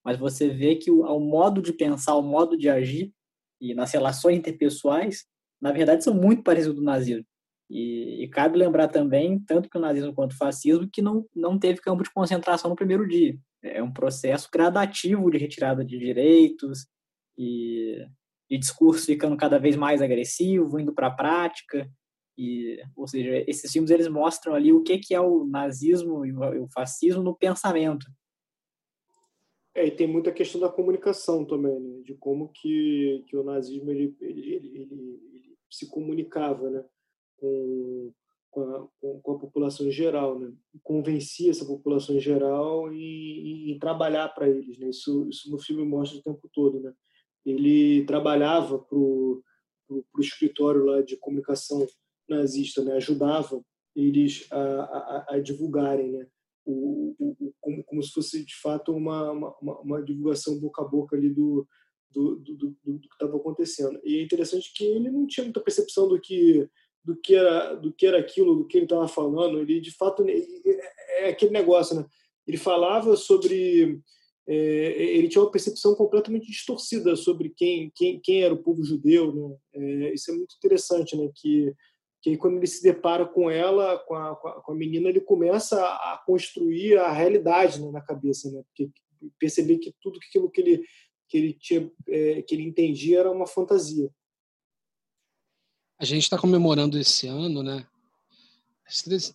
Mas 0.05 0.19
você 0.19 0.51
vê 0.51 0.77
que 0.77 0.91
o, 0.91 1.03
o 1.03 1.21
modo 1.21 1.63
de 1.63 1.73
pensar, 1.73 2.17
o 2.17 2.23
modo 2.23 2.59
de 2.59 2.69
agir 2.69 3.13
e 3.65 3.75
nas 3.75 3.91
relações 3.93 4.37
interpessoais, 4.37 5.25
na 5.61 5.73
verdade, 5.73 6.05
são 6.05 6.15
muito 6.15 6.43
parecidos 6.43 6.77
do 6.77 6.85
nazismo. 6.85 7.25
E, 7.71 8.23
e, 8.23 8.29
cabe 8.29 8.59
lembrar 8.59 8.89
também, 8.89 9.41
tanto 9.41 9.71
que 9.71 9.79
o 9.79 9.81
nazismo 9.81 10.13
quanto 10.13 10.33
o 10.33 10.37
fascismo, 10.37 10.89
que 10.93 11.01
não, 11.01 11.27
não 11.35 11.59
teve 11.59 11.81
campo 11.81 12.03
de 12.03 12.13
concentração 12.13 12.69
no 12.69 12.77
primeiro 12.77 13.09
dia. 13.09 13.35
É 13.63 13.83
um 13.83 13.91
processo 13.91 14.51
gradativo 14.53 15.31
de 15.31 15.39
retirada 15.39 15.83
de 15.83 15.99
direitos 15.99 16.87
e 17.39 18.07
de 18.51 18.59
discurso 18.59 19.07
ficando 19.07 19.35
cada 19.35 19.59
vez 19.59 19.77
mais 19.77 20.03
agressivo, 20.03 20.79
indo 20.79 20.93
para 20.93 21.07
a 21.07 21.15
prática. 21.15 21.89
E, 22.37 22.83
ou 22.95 23.09
seja, 23.09 23.43
esses 23.49 23.73
filmes 23.73 23.91
eles 23.91 24.09
mostram 24.09 24.55
ali 24.55 24.71
o 24.75 24.83
que, 24.83 24.99
que 24.99 25.15
é 25.15 25.21
o 25.21 25.47
nazismo 25.47 26.27
e 26.27 26.33
o 26.33 26.69
fascismo 26.69 27.23
no 27.23 27.35
pensamento. 27.35 28.07
É, 29.75 29.87
e 29.87 29.91
tem 29.91 30.07
muita 30.07 30.33
questão 30.33 30.61
da 30.61 30.69
comunicação 30.69 31.45
também, 31.45 31.79
né? 31.81 32.03
de 32.03 32.15
como 32.15 32.49
que, 32.49 33.25
que 33.27 33.37
o 33.37 33.43
nazismo 33.43 33.91
ele, 33.91 34.17
ele, 34.21 34.55
ele, 34.55 34.79
ele 34.83 35.21
se 35.71 35.89
comunicava 35.89 36.71
né? 36.71 36.85
com, 37.37 38.13
com, 38.51 38.61
a, 38.63 38.89
com, 39.21 39.33
a 39.33 39.39
população 39.39 39.87
em 39.87 39.91
geral, 39.91 40.39
né? 40.39 40.53
convencia 40.83 41.51
essa 41.51 41.65
população 41.65 42.15
em 42.15 42.21
geral 42.21 42.93
e, 42.93 42.99
e, 42.99 43.73
e 43.73 43.79
trabalhar 43.81 44.29
para 44.29 44.49
eles. 44.49 44.79
Né? 44.79 44.91
Isso, 44.91 45.29
isso 45.29 45.51
no 45.51 45.59
filme 45.59 45.85
mostra 45.85 46.19
o 46.19 46.23
tempo 46.23 46.49
todo. 46.53 46.79
Né? 46.79 46.95
ele 47.45 48.05
trabalhava 48.07 48.79
para 48.79 48.97
o 48.97 49.43
escritório 50.19 50.85
lá 50.85 51.03
de 51.03 51.17
comunicação 51.17 51.87
nazista, 52.29 52.83
né? 52.83 52.95
ajudava 52.95 53.63
eles 53.95 54.47
a, 54.51 54.59
a, 54.59 55.27
a 55.35 55.39
divulgarem 55.39 56.11
né? 56.13 56.27
O, 56.65 57.15
o, 57.19 57.53
como, 57.61 57.85
como 57.85 58.03
se 58.03 58.13
fosse 58.13 58.45
de 58.45 58.55
fato 58.61 58.93
uma, 58.93 59.31
uma, 59.33 59.81
uma 59.81 60.03
divulgação 60.03 60.59
boca 60.59 60.83
a 60.83 60.85
boca 60.85 61.17
ali 61.17 61.31
do, 61.31 61.67
do, 62.11 62.37
do, 62.37 62.57
do, 62.57 62.77
do 62.85 63.01
que 63.01 63.09
estava 63.13 63.37
acontecendo. 63.37 64.01
E 64.05 64.19
é 64.19 64.23
interessante 64.23 64.73
que 64.75 64.85
ele 64.85 65.11
não 65.11 65.27
tinha 65.27 65.45
muita 65.45 65.61
percepção 65.61 66.09
do 66.09 66.21
que 66.21 66.69
do 67.05 67.15
que 67.17 67.35
era 67.35 67.75
do 67.75 67.93
que 67.93 68.07
era 68.07 68.19
aquilo, 68.19 68.57
do 68.57 68.67
que 68.67 68.79
ele 68.79 68.87
estava 68.87 69.07
falando. 69.07 69.61
Ele 69.61 69.81
de 69.81 69.91
fato 69.91 70.25
é, 70.27 71.27
é 71.27 71.29
aquele 71.29 71.53
negócio, 71.53 71.97
né? 71.97 72.07
Ele 72.47 72.57
falava 72.57 73.17
sobre 73.17 74.01
é, 74.47 74.55
ele 75.17 75.29
tinha 75.29 75.43
uma 75.43 75.51
percepção 75.51 75.95
completamente 75.95 76.47
distorcida 76.47 77.17
sobre 77.17 77.51
quem, 77.57 77.91
quem, 77.95 78.21
quem 78.21 78.43
era 78.43 78.53
o 78.53 78.63
povo 78.63 78.85
judeu. 78.85 79.33
Né? 79.35 79.57
É, 79.75 80.15
isso 80.15 80.31
é 80.31 80.35
muito 80.35 80.55
interessante, 80.57 81.17
né? 81.17 81.31
que, 81.35 81.73
que 82.25 82.31
aí 82.31 82.39
quando 82.39 82.57
ele 82.57 82.67
se 82.67 82.83
depara 82.83 83.27
com 83.27 83.51
ela, 83.51 83.99
com 83.99 84.15
a, 84.15 84.35
com 84.35 84.73
a 84.73 84.75
menina, 84.75 85.11
ele 85.11 85.21
começa 85.21 85.79
a 85.79 86.23
construir 86.25 86.97
a 86.97 87.13
realidade 87.13 87.83
né, 87.83 87.91
na 87.91 88.01
cabeça, 88.01 88.51
né? 88.51 88.63
Porque 88.63 88.91
perceber 89.39 89.77
que 89.77 89.95
tudo 90.01 90.19
aquilo 90.27 90.51
que 90.51 90.63
ele 90.63 90.85
que 91.29 91.37
ele 91.37 91.53
tinha 91.53 91.93
é, 92.09 92.41
que 92.41 92.55
ele 92.55 92.63
entendia 92.63 93.21
era 93.21 93.31
uma 93.31 93.47
fantasia. 93.47 94.11
A 95.99 96.07
gente 96.07 96.23
está 96.23 96.39
comemorando 96.39 96.99
esse 96.99 97.27
ano, 97.27 97.63
né? 97.63 97.87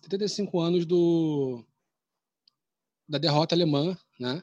35 0.08 0.58
anos 0.58 0.84
do 0.84 1.64
da 3.08 3.18
derrota 3.18 3.54
alemã, 3.54 3.96
né? 4.18 4.42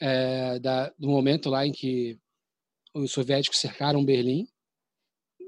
É, 0.00 0.60
da, 0.60 0.90
do 0.96 1.08
momento 1.08 1.50
lá 1.50 1.66
em 1.66 1.72
que 1.72 2.16
os 2.94 3.10
soviéticos 3.10 3.58
cercaram 3.58 4.04
Berlim 4.04 4.48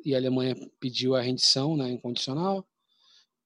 e 0.05 0.15
a 0.15 0.19
Alemanha 0.19 0.57
pediu 0.79 1.15
a 1.15 1.21
rendição 1.21 1.77
né, 1.77 1.91
incondicional. 1.91 2.67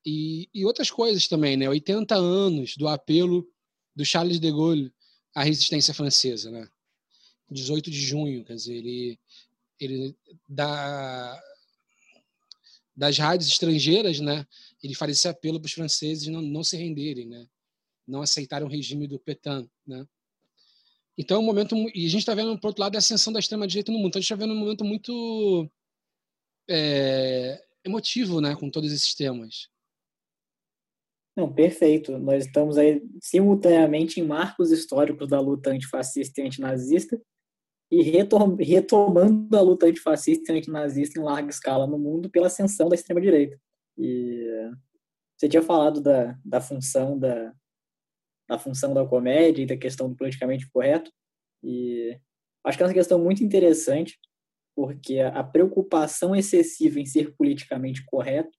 E, 0.04 0.48
e 0.52 0.64
outras 0.64 0.90
coisas 0.90 1.26
também, 1.26 1.56
né? 1.56 1.68
80 1.68 2.14
anos 2.14 2.76
do 2.76 2.86
apelo 2.88 3.48
do 3.96 4.04
Charles 4.04 4.38
de 4.38 4.50
Gaulle 4.50 4.92
à 5.34 5.42
resistência 5.42 5.94
francesa, 5.94 6.50
né? 6.50 6.68
18 7.50 7.90
de 7.90 8.00
junho, 8.00 8.44
quer 8.44 8.54
dizer, 8.54 8.74
ele, 8.74 9.18
ele 9.78 10.16
dá 10.48 11.40
das 12.96 13.18
rádios 13.18 13.48
estrangeiras, 13.50 14.20
né? 14.20 14.46
Ele 14.82 14.94
faz 14.94 15.12
esse 15.12 15.28
apelo 15.28 15.58
para 15.58 15.66
os 15.66 15.72
franceses 15.72 16.28
não, 16.28 16.42
não 16.42 16.62
se 16.62 16.76
renderem, 16.76 17.26
né? 17.26 17.46
Não 18.06 18.22
aceitarem 18.22 18.66
o 18.66 18.70
regime 18.70 19.06
do 19.06 19.18
Petain, 19.18 19.68
né? 19.86 20.06
Então 21.16 21.36
é 21.38 21.40
um 21.40 21.44
momento 21.44 21.76
e 21.94 22.06
a 22.06 22.08
gente 22.08 22.18
está 22.18 22.34
vendo 22.34 22.58
por 22.58 22.68
outro 22.68 22.82
lado 22.82 22.96
a 22.96 22.98
ascensão 22.98 23.32
da 23.32 23.38
extrema 23.38 23.66
direita 23.66 23.90
no 23.90 23.98
mundo. 23.98 24.08
Então 24.08 24.18
a 24.18 24.22
gente 24.22 24.32
está 24.32 24.44
vendo 24.44 24.54
um 24.54 24.58
momento 24.58 24.84
muito 24.84 25.70
é, 26.68 27.62
emotivo, 27.84 28.40
né, 28.40 28.56
com 28.56 28.70
todos 28.70 28.92
esses 28.92 29.14
temas. 29.14 29.68
Não, 31.36 31.52
perfeito. 31.52 32.16
Nós 32.18 32.46
estamos 32.46 32.78
aí 32.78 33.02
simultaneamente 33.20 34.20
em 34.20 34.26
marcos 34.26 34.70
históricos 34.70 35.28
da 35.28 35.40
luta 35.40 35.70
antifascista 35.70 36.40
e 36.40 36.46
antinazista 36.46 37.20
e 37.90 38.02
retomando 38.02 39.56
a 39.56 39.60
luta 39.60 39.86
antifascista 39.86 40.52
e 40.52 40.58
antinazista 40.58 41.18
em 41.18 41.22
larga 41.22 41.50
escala 41.50 41.86
no 41.86 41.98
mundo 41.98 42.30
pela 42.30 42.46
ascensão 42.46 42.88
da 42.88 42.94
extrema-direita. 42.94 43.58
E 43.98 44.70
você 45.36 45.48
tinha 45.48 45.62
falado 45.62 46.00
da, 46.00 46.38
da 46.44 46.60
função 46.60 47.18
da, 47.18 47.52
da 48.48 48.58
função 48.58 48.94
da 48.94 49.06
comédia 49.06 49.62
e 49.62 49.66
da 49.66 49.76
questão 49.76 50.08
do 50.08 50.16
politicamente 50.16 50.68
correto, 50.70 51.12
e 51.62 52.18
acho 52.64 52.78
que 52.78 52.84
é 52.84 52.86
uma 52.86 52.94
questão 52.94 53.18
muito 53.18 53.42
interessante, 53.42 54.18
porque 54.74 55.20
a 55.20 55.42
preocupação 55.42 56.34
excessiva 56.34 56.98
em 56.98 57.06
ser 57.06 57.34
politicamente 57.36 58.04
correto, 58.04 58.56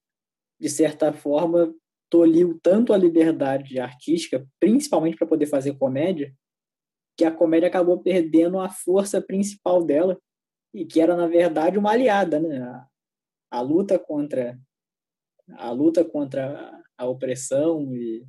de 0.60 0.70
certa 0.70 1.12
forma, 1.12 1.74
toliu 2.10 2.58
tanto 2.64 2.94
a 2.94 2.98
liberdade 2.98 3.80
artística, 3.80 4.48
principalmente 4.60 5.18
para 5.18 5.28
poder 5.28 5.48
fazer 5.48 5.78
comédia, 5.78 6.34
que 7.18 7.26
a 7.26 7.32
comédia 7.32 7.68
acabou 7.68 8.02
perdendo 8.02 8.60
a 8.60 8.70
força 8.70 9.22
principal 9.22 9.84
dela, 9.84 10.18
e 10.74 10.86
que 10.86 11.00
era, 11.00 11.16
na 11.16 11.28
verdade, 11.28 11.78
uma 11.78 11.92
aliada. 11.92 12.40
Né? 12.40 12.62
A, 12.62 12.88
a 13.52 13.62
luta 13.62 14.00
contra 14.00 14.58
a 15.58 15.70
luta 15.70 16.04
contra 16.04 16.82
a 16.98 17.06
opressão 17.06 17.94
e, 17.94 18.26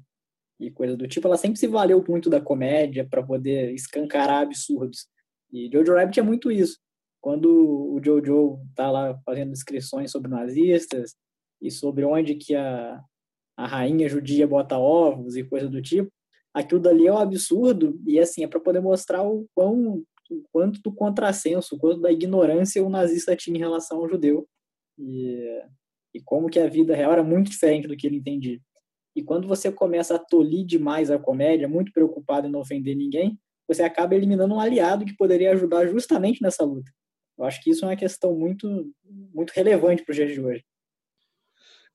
e 0.60 0.70
coisa 0.70 0.94
do 0.94 1.08
tipo, 1.08 1.26
ela 1.26 1.38
sempre 1.38 1.58
se 1.58 1.66
valeu 1.66 2.04
muito 2.06 2.28
da 2.28 2.42
comédia 2.42 3.08
para 3.08 3.22
poder 3.22 3.72
escancarar 3.72 4.42
absurdos. 4.42 5.08
E 5.50 5.70
Jojo 5.72 5.94
Rabbit 5.94 6.20
é 6.20 6.22
muito 6.22 6.50
isso 6.50 6.78
quando 7.26 7.50
o 7.50 8.00
Jojo 8.00 8.60
tá 8.76 8.88
lá 8.88 9.20
fazendo 9.26 9.50
descrições 9.50 10.12
sobre 10.12 10.30
nazistas 10.30 11.16
e 11.60 11.72
sobre 11.72 12.04
onde 12.04 12.36
que 12.36 12.54
a, 12.54 13.02
a 13.56 13.66
rainha 13.66 14.08
judia 14.08 14.46
bota 14.46 14.78
ovos 14.78 15.36
e 15.36 15.42
coisa 15.42 15.68
do 15.68 15.82
tipo, 15.82 16.08
aquilo 16.54 16.80
dali 16.80 17.08
é 17.08 17.12
um 17.12 17.18
absurdo 17.18 18.00
e 18.06 18.20
assim 18.20 18.44
é 18.44 18.46
para 18.46 18.60
poder 18.60 18.78
mostrar 18.78 19.24
o 19.24 19.44
quão 19.56 20.04
o 20.30 20.42
quanto 20.52 20.80
do 20.80 20.94
contrassenso, 20.94 21.74
o 21.74 21.78
quanto 21.80 22.00
da 22.00 22.12
ignorância 22.12 22.84
o 22.84 22.88
nazista 22.88 23.34
tinha 23.34 23.56
em 23.56 23.60
relação 23.60 23.98
ao 23.98 24.08
judeu 24.08 24.46
e, 24.96 25.64
e 26.14 26.20
como 26.22 26.48
que 26.48 26.60
a 26.60 26.68
vida 26.68 26.94
real 26.94 27.10
era 27.10 27.24
muito 27.24 27.50
diferente 27.50 27.88
do 27.88 27.96
que 27.96 28.06
ele 28.06 28.18
entendia. 28.18 28.60
E 29.16 29.22
quando 29.24 29.48
você 29.48 29.72
começa 29.72 30.14
a 30.14 30.18
tolir 30.20 30.64
demais 30.64 31.10
a 31.10 31.18
comédia, 31.18 31.66
muito 31.66 31.90
preocupado 31.90 32.46
em 32.46 32.52
não 32.52 32.60
ofender 32.60 32.96
ninguém, 32.96 33.36
você 33.66 33.82
acaba 33.82 34.14
eliminando 34.14 34.54
um 34.54 34.60
aliado 34.60 35.04
que 35.04 35.16
poderia 35.16 35.50
ajudar 35.50 35.88
justamente 35.88 36.40
nessa 36.40 36.64
luta. 36.64 36.88
Eu 37.38 37.44
acho 37.44 37.62
que 37.62 37.70
isso 37.70 37.84
é 37.84 37.88
uma 37.88 37.96
questão 37.96 38.34
muito, 38.34 38.92
muito 39.34 39.50
relevante 39.50 40.02
para 40.02 40.12
os 40.12 40.16
dias 40.16 40.32
de 40.32 40.40
hoje. 40.40 40.64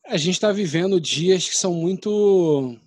A 0.06 0.18
gente 0.18 0.36
está 0.36 0.52
vivendo 0.52 1.00
dias 1.00 1.48
que 1.48 1.56
são 1.56 1.74
muito 1.74 2.78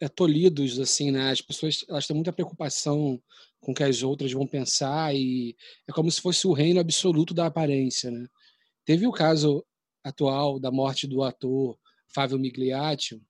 é, 0.00 0.08
tolhidos, 0.08 0.78
assim, 0.78 1.10
né? 1.10 1.30
As 1.30 1.40
pessoas 1.40 1.84
elas 1.88 2.06
têm 2.06 2.14
muita 2.14 2.32
preocupação 2.32 3.20
com 3.60 3.72
o 3.72 3.74
que 3.74 3.82
as 3.82 4.02
outras 4.02 4.32
vão 4.32 4.46
pensar 4.46 5.14
e 5.14 5.54
é 5.86 5.92
como 5.92 6.10
se 6.10 6.20
fosse 6.20 6.46
o 6.46 6.52
reino 6.52 6.80
absoluto 6.80 7.34
da 7.34 7.46
aparência, 7.46 8.10
né? 8.10 8.26
Teve 8.84 9.06
o 9.06 9.12
caso 9.12 9.64
atual 10.02 10.58
da 10.58 10.70
morte 10.70 11.06
do 11.06 11.22
ator 11.22 11.78
Fábio 12.14 12.38
Migliaccio 12.38 13.20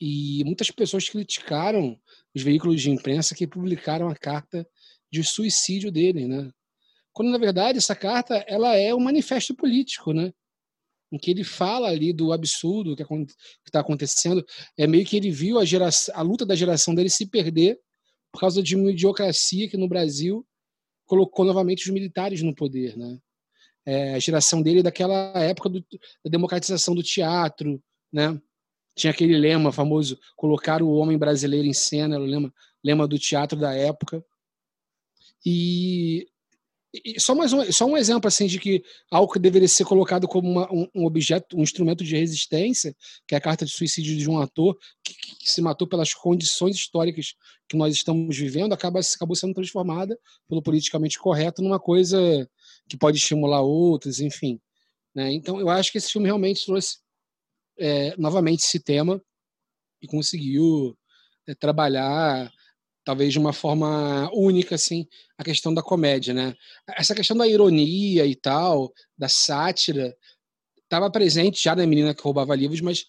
e 0.00 0.42
muitas 0.44 0.70
pessoas 0.70 1.08
criticaram 1.08 1.98
os 2.34 2.42
veículos 2.42 2.80
de 2.80 2.90
imprensa 2.90 3.34
que 3.34 3.46
publicaram 3.46 4.08
a 4.08 4.16
carta 4.16 4.68
de 5.10 5.22
suicídio 5.24 5.90
dele, 5.90 6.26
né? 6.26 6.50
Quando 7.18 7.32
na 7.32 7.38
verdade 7.38 7.78
essa 7.78 7.96
carta 7.96 8.44
ela 8.46 8.76
é 8.76 8.94
um 8.94 9.00
manifesto 9.00 9.52
político, 9.52 10.12
né? 10.12 10.32
Em 11.10 11.18
que 11.18 11.32
ele 11.32 11.42
fala 11.42 11.88
ali 11.88 12.12
do 12.12 12.32
absurdo 12.32 12.94
que 12.94 13.02
está 13.66 13.80
acontecendo, 13.80 14.46
é 14.76 14.86
meio 14.86 15.04
que 15.04 15.16
ele 15.16 15.28
viu 15.28 15.58
a, 15.58 15.64
geração, 15.64 16.14
a 16.14 16.22
luta 16.22 16.46
da 16.46 16.54
geração 16.54 16.94
dele 16.94 17.10
se 17.10 17.26
perder 17.26 17.76
por 18.30 18.38
causa 18.38 18.62
de 18.62 18.76
uma 18.76 18.92
idiocracia 18.92 19.68
que 19.68 19.76
no 19.76 19.88
Brasil 19.88 20.46
colocou 21.06 21.44
novamente 21.44 21.86
os 21.86 21.90
militares 21.92 22.40
no 22.40 22.54
poder, 22.54 22.96
né? 22.96 23.18
É, 23.84 24.14
a 24.14 24.20
geração 24.20 24.62
dele 24.62 24.78
é 24.78 24.84
daquela 24.84 25.32
época 25.42 25.68
do, 25.68 25.80
da 26.24 26.30
democratização 26.30 26.94
do 26.94 27.02
teatro, 27.02 27.82
né? 28.12 28.40
Tinha 28.94 29.10
aquele 29.10 29.36
lema 29.36 29.72
famoso, 29.72 30.20
colocar 30.36 30.84
o 30.84 30.92
homem 30.92 31.18
brasileiro 31.18 31.66
em 31.66 31.74
cena, 31.74 32.16
o 32.16 32.24
lema, 32.24 32.54
lema 32.84 33.08
do 33.08 33.18
teatro 33.18 33.58
da 33.58 33.74
época. 33.74 34.24
E 35.44 36.28
e 36.92 37.20
só 37.20 37.34
mais 37.34 37.52
um, 37.52 37.70
só 37.70 37.84
um 37.84 37.96
exemplo 37.96 38.28
assim 38.28 38.46
de 38.46 38.58
que 38.58 38.82
algo 39.10 39.30
que 39.30 39.38
deveria 39.38 39.68
ser 39.68 39.84
colocado 39.84 40.26
como 40.26 40.50
uma, 40.50 40.72
um, 40.72 40.88
um, 40.94 41.04
objeto, 41.04 41.56
um 41.56 41.62
instrumento 41.62 42.02
de 42.02 42.16
resistência, 42.16 42.96
que 43.26 43.34
é 43.34 43.38
a 43.38 43.40
carta 43.40 43.66
de 43.66 43.70
suicídio 43.70 44.16
de 44.16 44.28
um 44.28 44.38
ator 44.40 44.76
que, 45.04 45.14
que, 45.14 45.50
se 45.50 45.60
matou 45.60 45.86
pelas 45.86 46.14
condições 46.14 46.76
históricas 46.76 47.34
que 47.68 47.76
nós 47.76 47.94
estamos 47.94 48.36
vivendo, 48.36 48.72
acaba 48.72 49.00
acabou 49.00 49.36
sendo 49.36 49.54
transformada 49.54 50.18
pelo 50.48 50.62
politicamente 50.62 51.18
correto 51.18 51.62
numa 51.62 51.78
coisa 51.78 52.48
que 52.88 52.96
pode 52.96 53.18
estimular 53.18 53.60
outros, 53.60 54.20
enfim. 54.20 54.58
Né? 55.14 55.32
Então, 55.32 55.60
eu 55.60 55.68
acho 55.68 55.92
que 55.92 55.98
esse 55.98 56.10
filme 56.10 56.26
realmente 56.26 56.64
trouxe 56.64 56.98
é, 57.78 58.16
novamente 58.16 58.60
esse 58.60 58.80
tema 58.80 59.22
e 60.00 60.06
conseguiu 60.06 60.96
é, 61.46 61.54
trabalhar 61.54 62.50
talvez 63.08 63.32
de 63.32 63.38
uma 63.38 63.54
forma 63.54 64.30
única, 64.34 64.74
assim, 64.74 65.08
a 65.38 65.42
questão 65.42 65.72
da 65.72 65.82
comédia, 65.82 66.34
né? 66.34 66.54
Essa 66.90 67.14
questão 67.14 67.34
da 67.34 67.48
ironia 67.48 68.26
e 68.26 68.36
tal, 68.36 68.92
da 69.16 69.30
sátira, 69.30 70.14
estava 70.82 71.10
presente 71.10 71.64
já 71.64 71.74
na 71.74 71.86
Menina 71.86 72.14
que 72.14 72.20
Roubava 72.20 72.54
Livros, 72.54 72.82
mas 72.82 73.06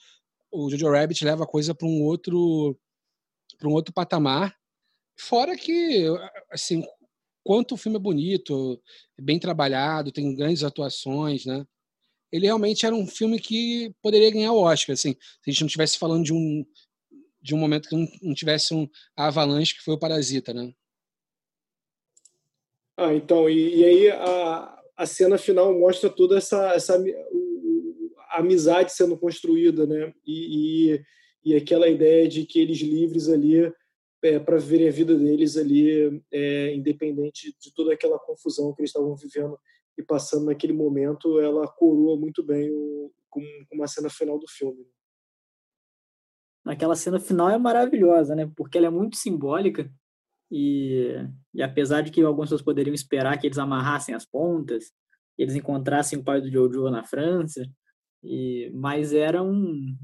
o 0.49 0.69
Jojo 0.69 0.89
Rabbit 0.89 1.25
leva 1.25 1.43
a 1.43 1.47
coisa 1.47 1.75
para 1.75 1.85
um 1.85 2.01
outro 2.03 2.79
para 3.57 3.67
um 3.67 3.73
outro 3.73 3.93
patamar. 3.93 4.55
Fora 5.19 5.57
que, 5.57 6.05
assim, 6.49 6.81
quanto 7.43 7.73
o 7.73 7.77
filme 7.77 7.97
é 7.97 8.01
bonito, 8.01 8.81
bem 9.19 9.37
trabalhado, 9.37 10.13
tem 10.13 10.33
grandes 10.33 10.63
atuações, 10.63 11.45
né? 11.45 11.65
Ele 12.31 12.45
realmente 12.45 12.85
era 12.85 12.95
um 12.95 13.05
filme 13.05 13.37
que 13.37 13.93
poderia 14.01 14.31
ganhar 14.31 14.53
o 14.53 14.61
Oscar, 14.61 14.93
assim, 14.93 15.11
se 15.11 15.49
a 15.49 15.51
gente 15.51 15.59
não 15.59 15.67
estivesse 15.67 15.97
falando 15.97 16.23
de 16.23 16.31
um 16.31 16.65
de 17.41 17.55
um 17.55 17.57
momento 17.57 17.89
que 17.89 17.95
não, 18.21 18.33
tivesse 18.33 18.73
um 18.73 18.87
avalanche 19.15 19.75
que 19.75 19.83
foi 19.83 19.93
o 19.93 19.99
Parasita, 19.99 20.53
né? 20.53 20.73
Ah, 22.97 23.13
então, 23.13 23.49
e, 23.49 23.77
e 23.77 23.85
aí 23.85 24.09
a, 24.11 24.81
a 24.97 25.05
cena 25.05 25.37
final 25.37 25.77
mostra 25.77 26.09
toda 26.09 26.37
essa, 26.37 26.73
essa 26.73 26.99
o, 27.31 28.11
a 28.31 28.39
amizade 28.39 28.91
sendo 28.91 29.17
construída, 29.17 29.85
né? 29.85 30.13
E, 30.25 30.93
e, 30.93 31.01
e, 31.45 31.55
aquela 31.55 31.87
ideia 31.87 32.27
de 32.27 32.45
que 32.45 32.59
eles 32.59 32.79
livres 32.79 33.29
ali 33.29 33.71
é, 34.21 34.37
para 34.37 34.57
viverem 34.57 34.89
a 34.89 34.91
vida 34.91 35.15
deles 35.15 35.55
ali, 35.55 36.21
é, 36.31 36.73
independente 36.75 37.55
de 37.57 37.73
toda 37.73 37.93
aquela 37.93 38.19
confusão 38.19 38.73
que 38.73 38.81
eles 38.81 38.89
estavam 38.89 39.15
vivendo 39.15 39.57
e 39.97 40.03
passando 40.03 40.45
naquele 40.45 40.73
momento, 40.73 41.39
ela 41.39 41.67
coroa 41.67 42.17
muito 42.17 42.43
bem 42.43 42.69
o, 42.69 43.11
com, 43.29 43.41
com 43.69 43.75
uma 43.75 43.87
cena 43.87 44.09
final 44.09 44.37
do 44.37 44.47
filme 44.49 44.85
aquela 46.65 46.95
cena 46.95 47.19
final 47.19 47.49
é 47.49 47.57
maravilhosa, 47.57 48.35
né? 48.35 48.51
Porque 48.55 48.77
ela 48.77 48.87
é 48.87 48.91
muito 48.91 49.17
simbólica 49.17 49.91
e, 50.51 51.15
e 51.53 51.61
apesar 51.61 52.01
de 52.01 52.11
que 52.11 52.21
algumas 52.21 52.47
pessoas 52.47 52.61
poderiam 52.61 52.93
esperar 52.93 53.37
que 53.37 53.47
eles 53.47 53.57
amarrassem 53.57 54.15
as 54.15 54.25
pontas, 54.25 54.91
eles 55.37 55.55
encontrassem 55.55 56.19
o 56.19 56.23
pai 56.23 56.41
do 56.41 56.51
Jojo 56.51 56.89
na 56.89 57.03
França, 57.03 57.65
E, 58.23 58.71
mas 58.73 59.13
era 59.13 59.41
um, 59.41 59.95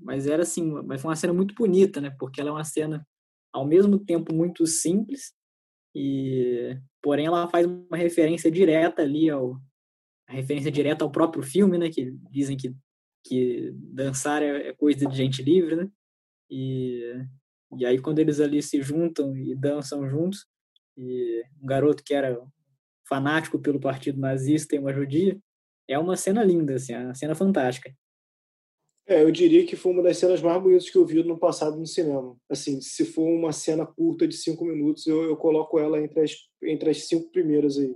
mas 0.00 0.26
era 0.26 0.42
assim, 0.42 0.70
mas 0.84 1.02
foi 1.02 1.10
uma 1.10 1.16
cena 1.16 1.32
muito 1.32 1.54
bonita, 1.54 2.00
né? 2.00 2.10
Porque 2.18 2.40
ela 2.40 2.50
é 2.50 2.52
uma 2.52 2.64
cena 2.64 3.06
ao 3.52 3.66
mesmo 3.66 3.98
tempo 3.98 4.34
muito 4.34 4.66
simples 4.66 5.34
e 5.94 6.78
porém 7.02 7.26
ela 7.26 7.48
faz 7.48 7.66
uma 7.66 7.96
referência 7.96 8.50
direta 8.50 9.02
ali 9.02 9.30
ao 9.30 9.58
referência 10.28 10.70
direta 10.70 11.04
ao 11.04 11.10
próprio 11.10 11.42
filme, 11.42 11.78
né? 11.78 11.90
Que 11.90 12.12
dizem 12.30 12.56
que 12.56 12.74
que 13.26 13.72
dançar 13.74 14.42
é, 14.42 14.68
é 14.68 14.72
coisa 14.72 15.06
de 15.06 15.16
gente 15.16 15.42
livre, 15.42 15.76
né? 15.76 15.88
E 16.50 17.24
e 17.76 17.84
aí 17.84 17.98
quando 17.98 18.20
eles 18.20 18.40
ali 18.40 18.62
se 18.62 18.80
juntam 18.80 19.36
e 19.36 19.54
dançam 19.54 20.08
juntos, 20.08 20.46
e 20.96 21.42
um 21.60 21.66
garoto 21.66 22.02
que 22.02 22.14
era 22.14 22.40
fanático 23.08 23.58
pelo 23.58 23.80
partido 23.80 24.18
nazista 24.20 24.74
e 24.74 24.78
uma 24.78 24.92
judia, 24.92 25.38
é 25.88 25.98
uma 25.98 26.16
cena 26.16 26.42
linda, 26.42 26.74
assim, 26.74 26.92
é 26.92 26.98
uma 26.98 27.14
cena 27.14 27.34
fantástica. 27.34 27.94
É, 29.08 29.22
eu 29.22 29.30
diria 29.30 29.64
que 29.64 29.76
foi 29.76 29.92
uma 29.92 30.02
das 30.02 30.18
cenas 30.18 30.42
mais 30.42 30.60
bonitas 30.60 30.90
que 30.90 30.98
eu 30.98 31.06
vi 31.06 31.22
no 31.22 31.38
passado 31.38 31.78
no 31.78 31.86
cinema. 31.86 32.36
Assim, 32.50 32.80
se 32.80 33.04
for 33.04 33.28
uma 33.28 33.52
cena 33.52 33.86
curta 33.86 34.26
de 34.26 34.36
cinco 34.36 34.64
minutos, 34.64 35.06
eu, 35.06 35.22
eu 35.22 35.36
coloco 35.36 35.78
ela 35.78 36.02
entre 36.02 36.22
as, 36.22 36.32
entre 36.64 36.90
as 36.90 37.06
cinco 37.06 37.30
primeiras 37.30 37.78
aí. 37.78 37.94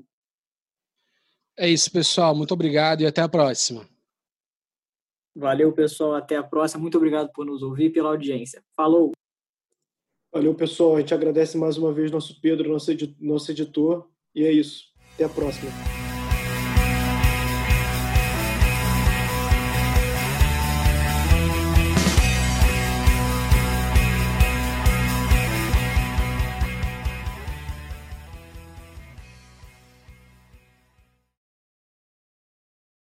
É 1.58 1.68
isso, 1.68 1.90
pessoal. 1.90 2.32
Muito 2.32 2.54
obrigado 2.54 3.00
e 3.00 3.06
até 3.06 3.20
a 3.20 3.28
próxima. 3.28 3.88
Valeu, 5.34 5.72
pessoal. 5.72 6.14
Até 6.14 6.37
a 6.37 6.42
próxima. 6.42 6.80
Muito 6.80 6.96
obrigado 6.96 7.30
por 7.32 7.44
nos 7.46 7.62
ouvir 7.62 7.87
e 7.87 7.90
pela 7.90 8.10
audiência. 8.10 8.62
Falou! 8.76 9.12
Valeu, 10.32 10.54
pessoal. 10.54 10.96
A 10.96 11.00
gente 11.00 11.14
agradece 11.14 11.58
mais 11.58 11.76
uma 11.76 11.92
vez 11.92 12.10
nosso 12.10 12.40
Pedro, 12.40 12.70
nosso 13.20 13.50
editor. 13.50 14.08
E 14.34 14.44
é 14.44 14.52
isso. 14.52 14.84
Até 15.14 15.25
a 15.25 15.28
próxima. 15.28 15.70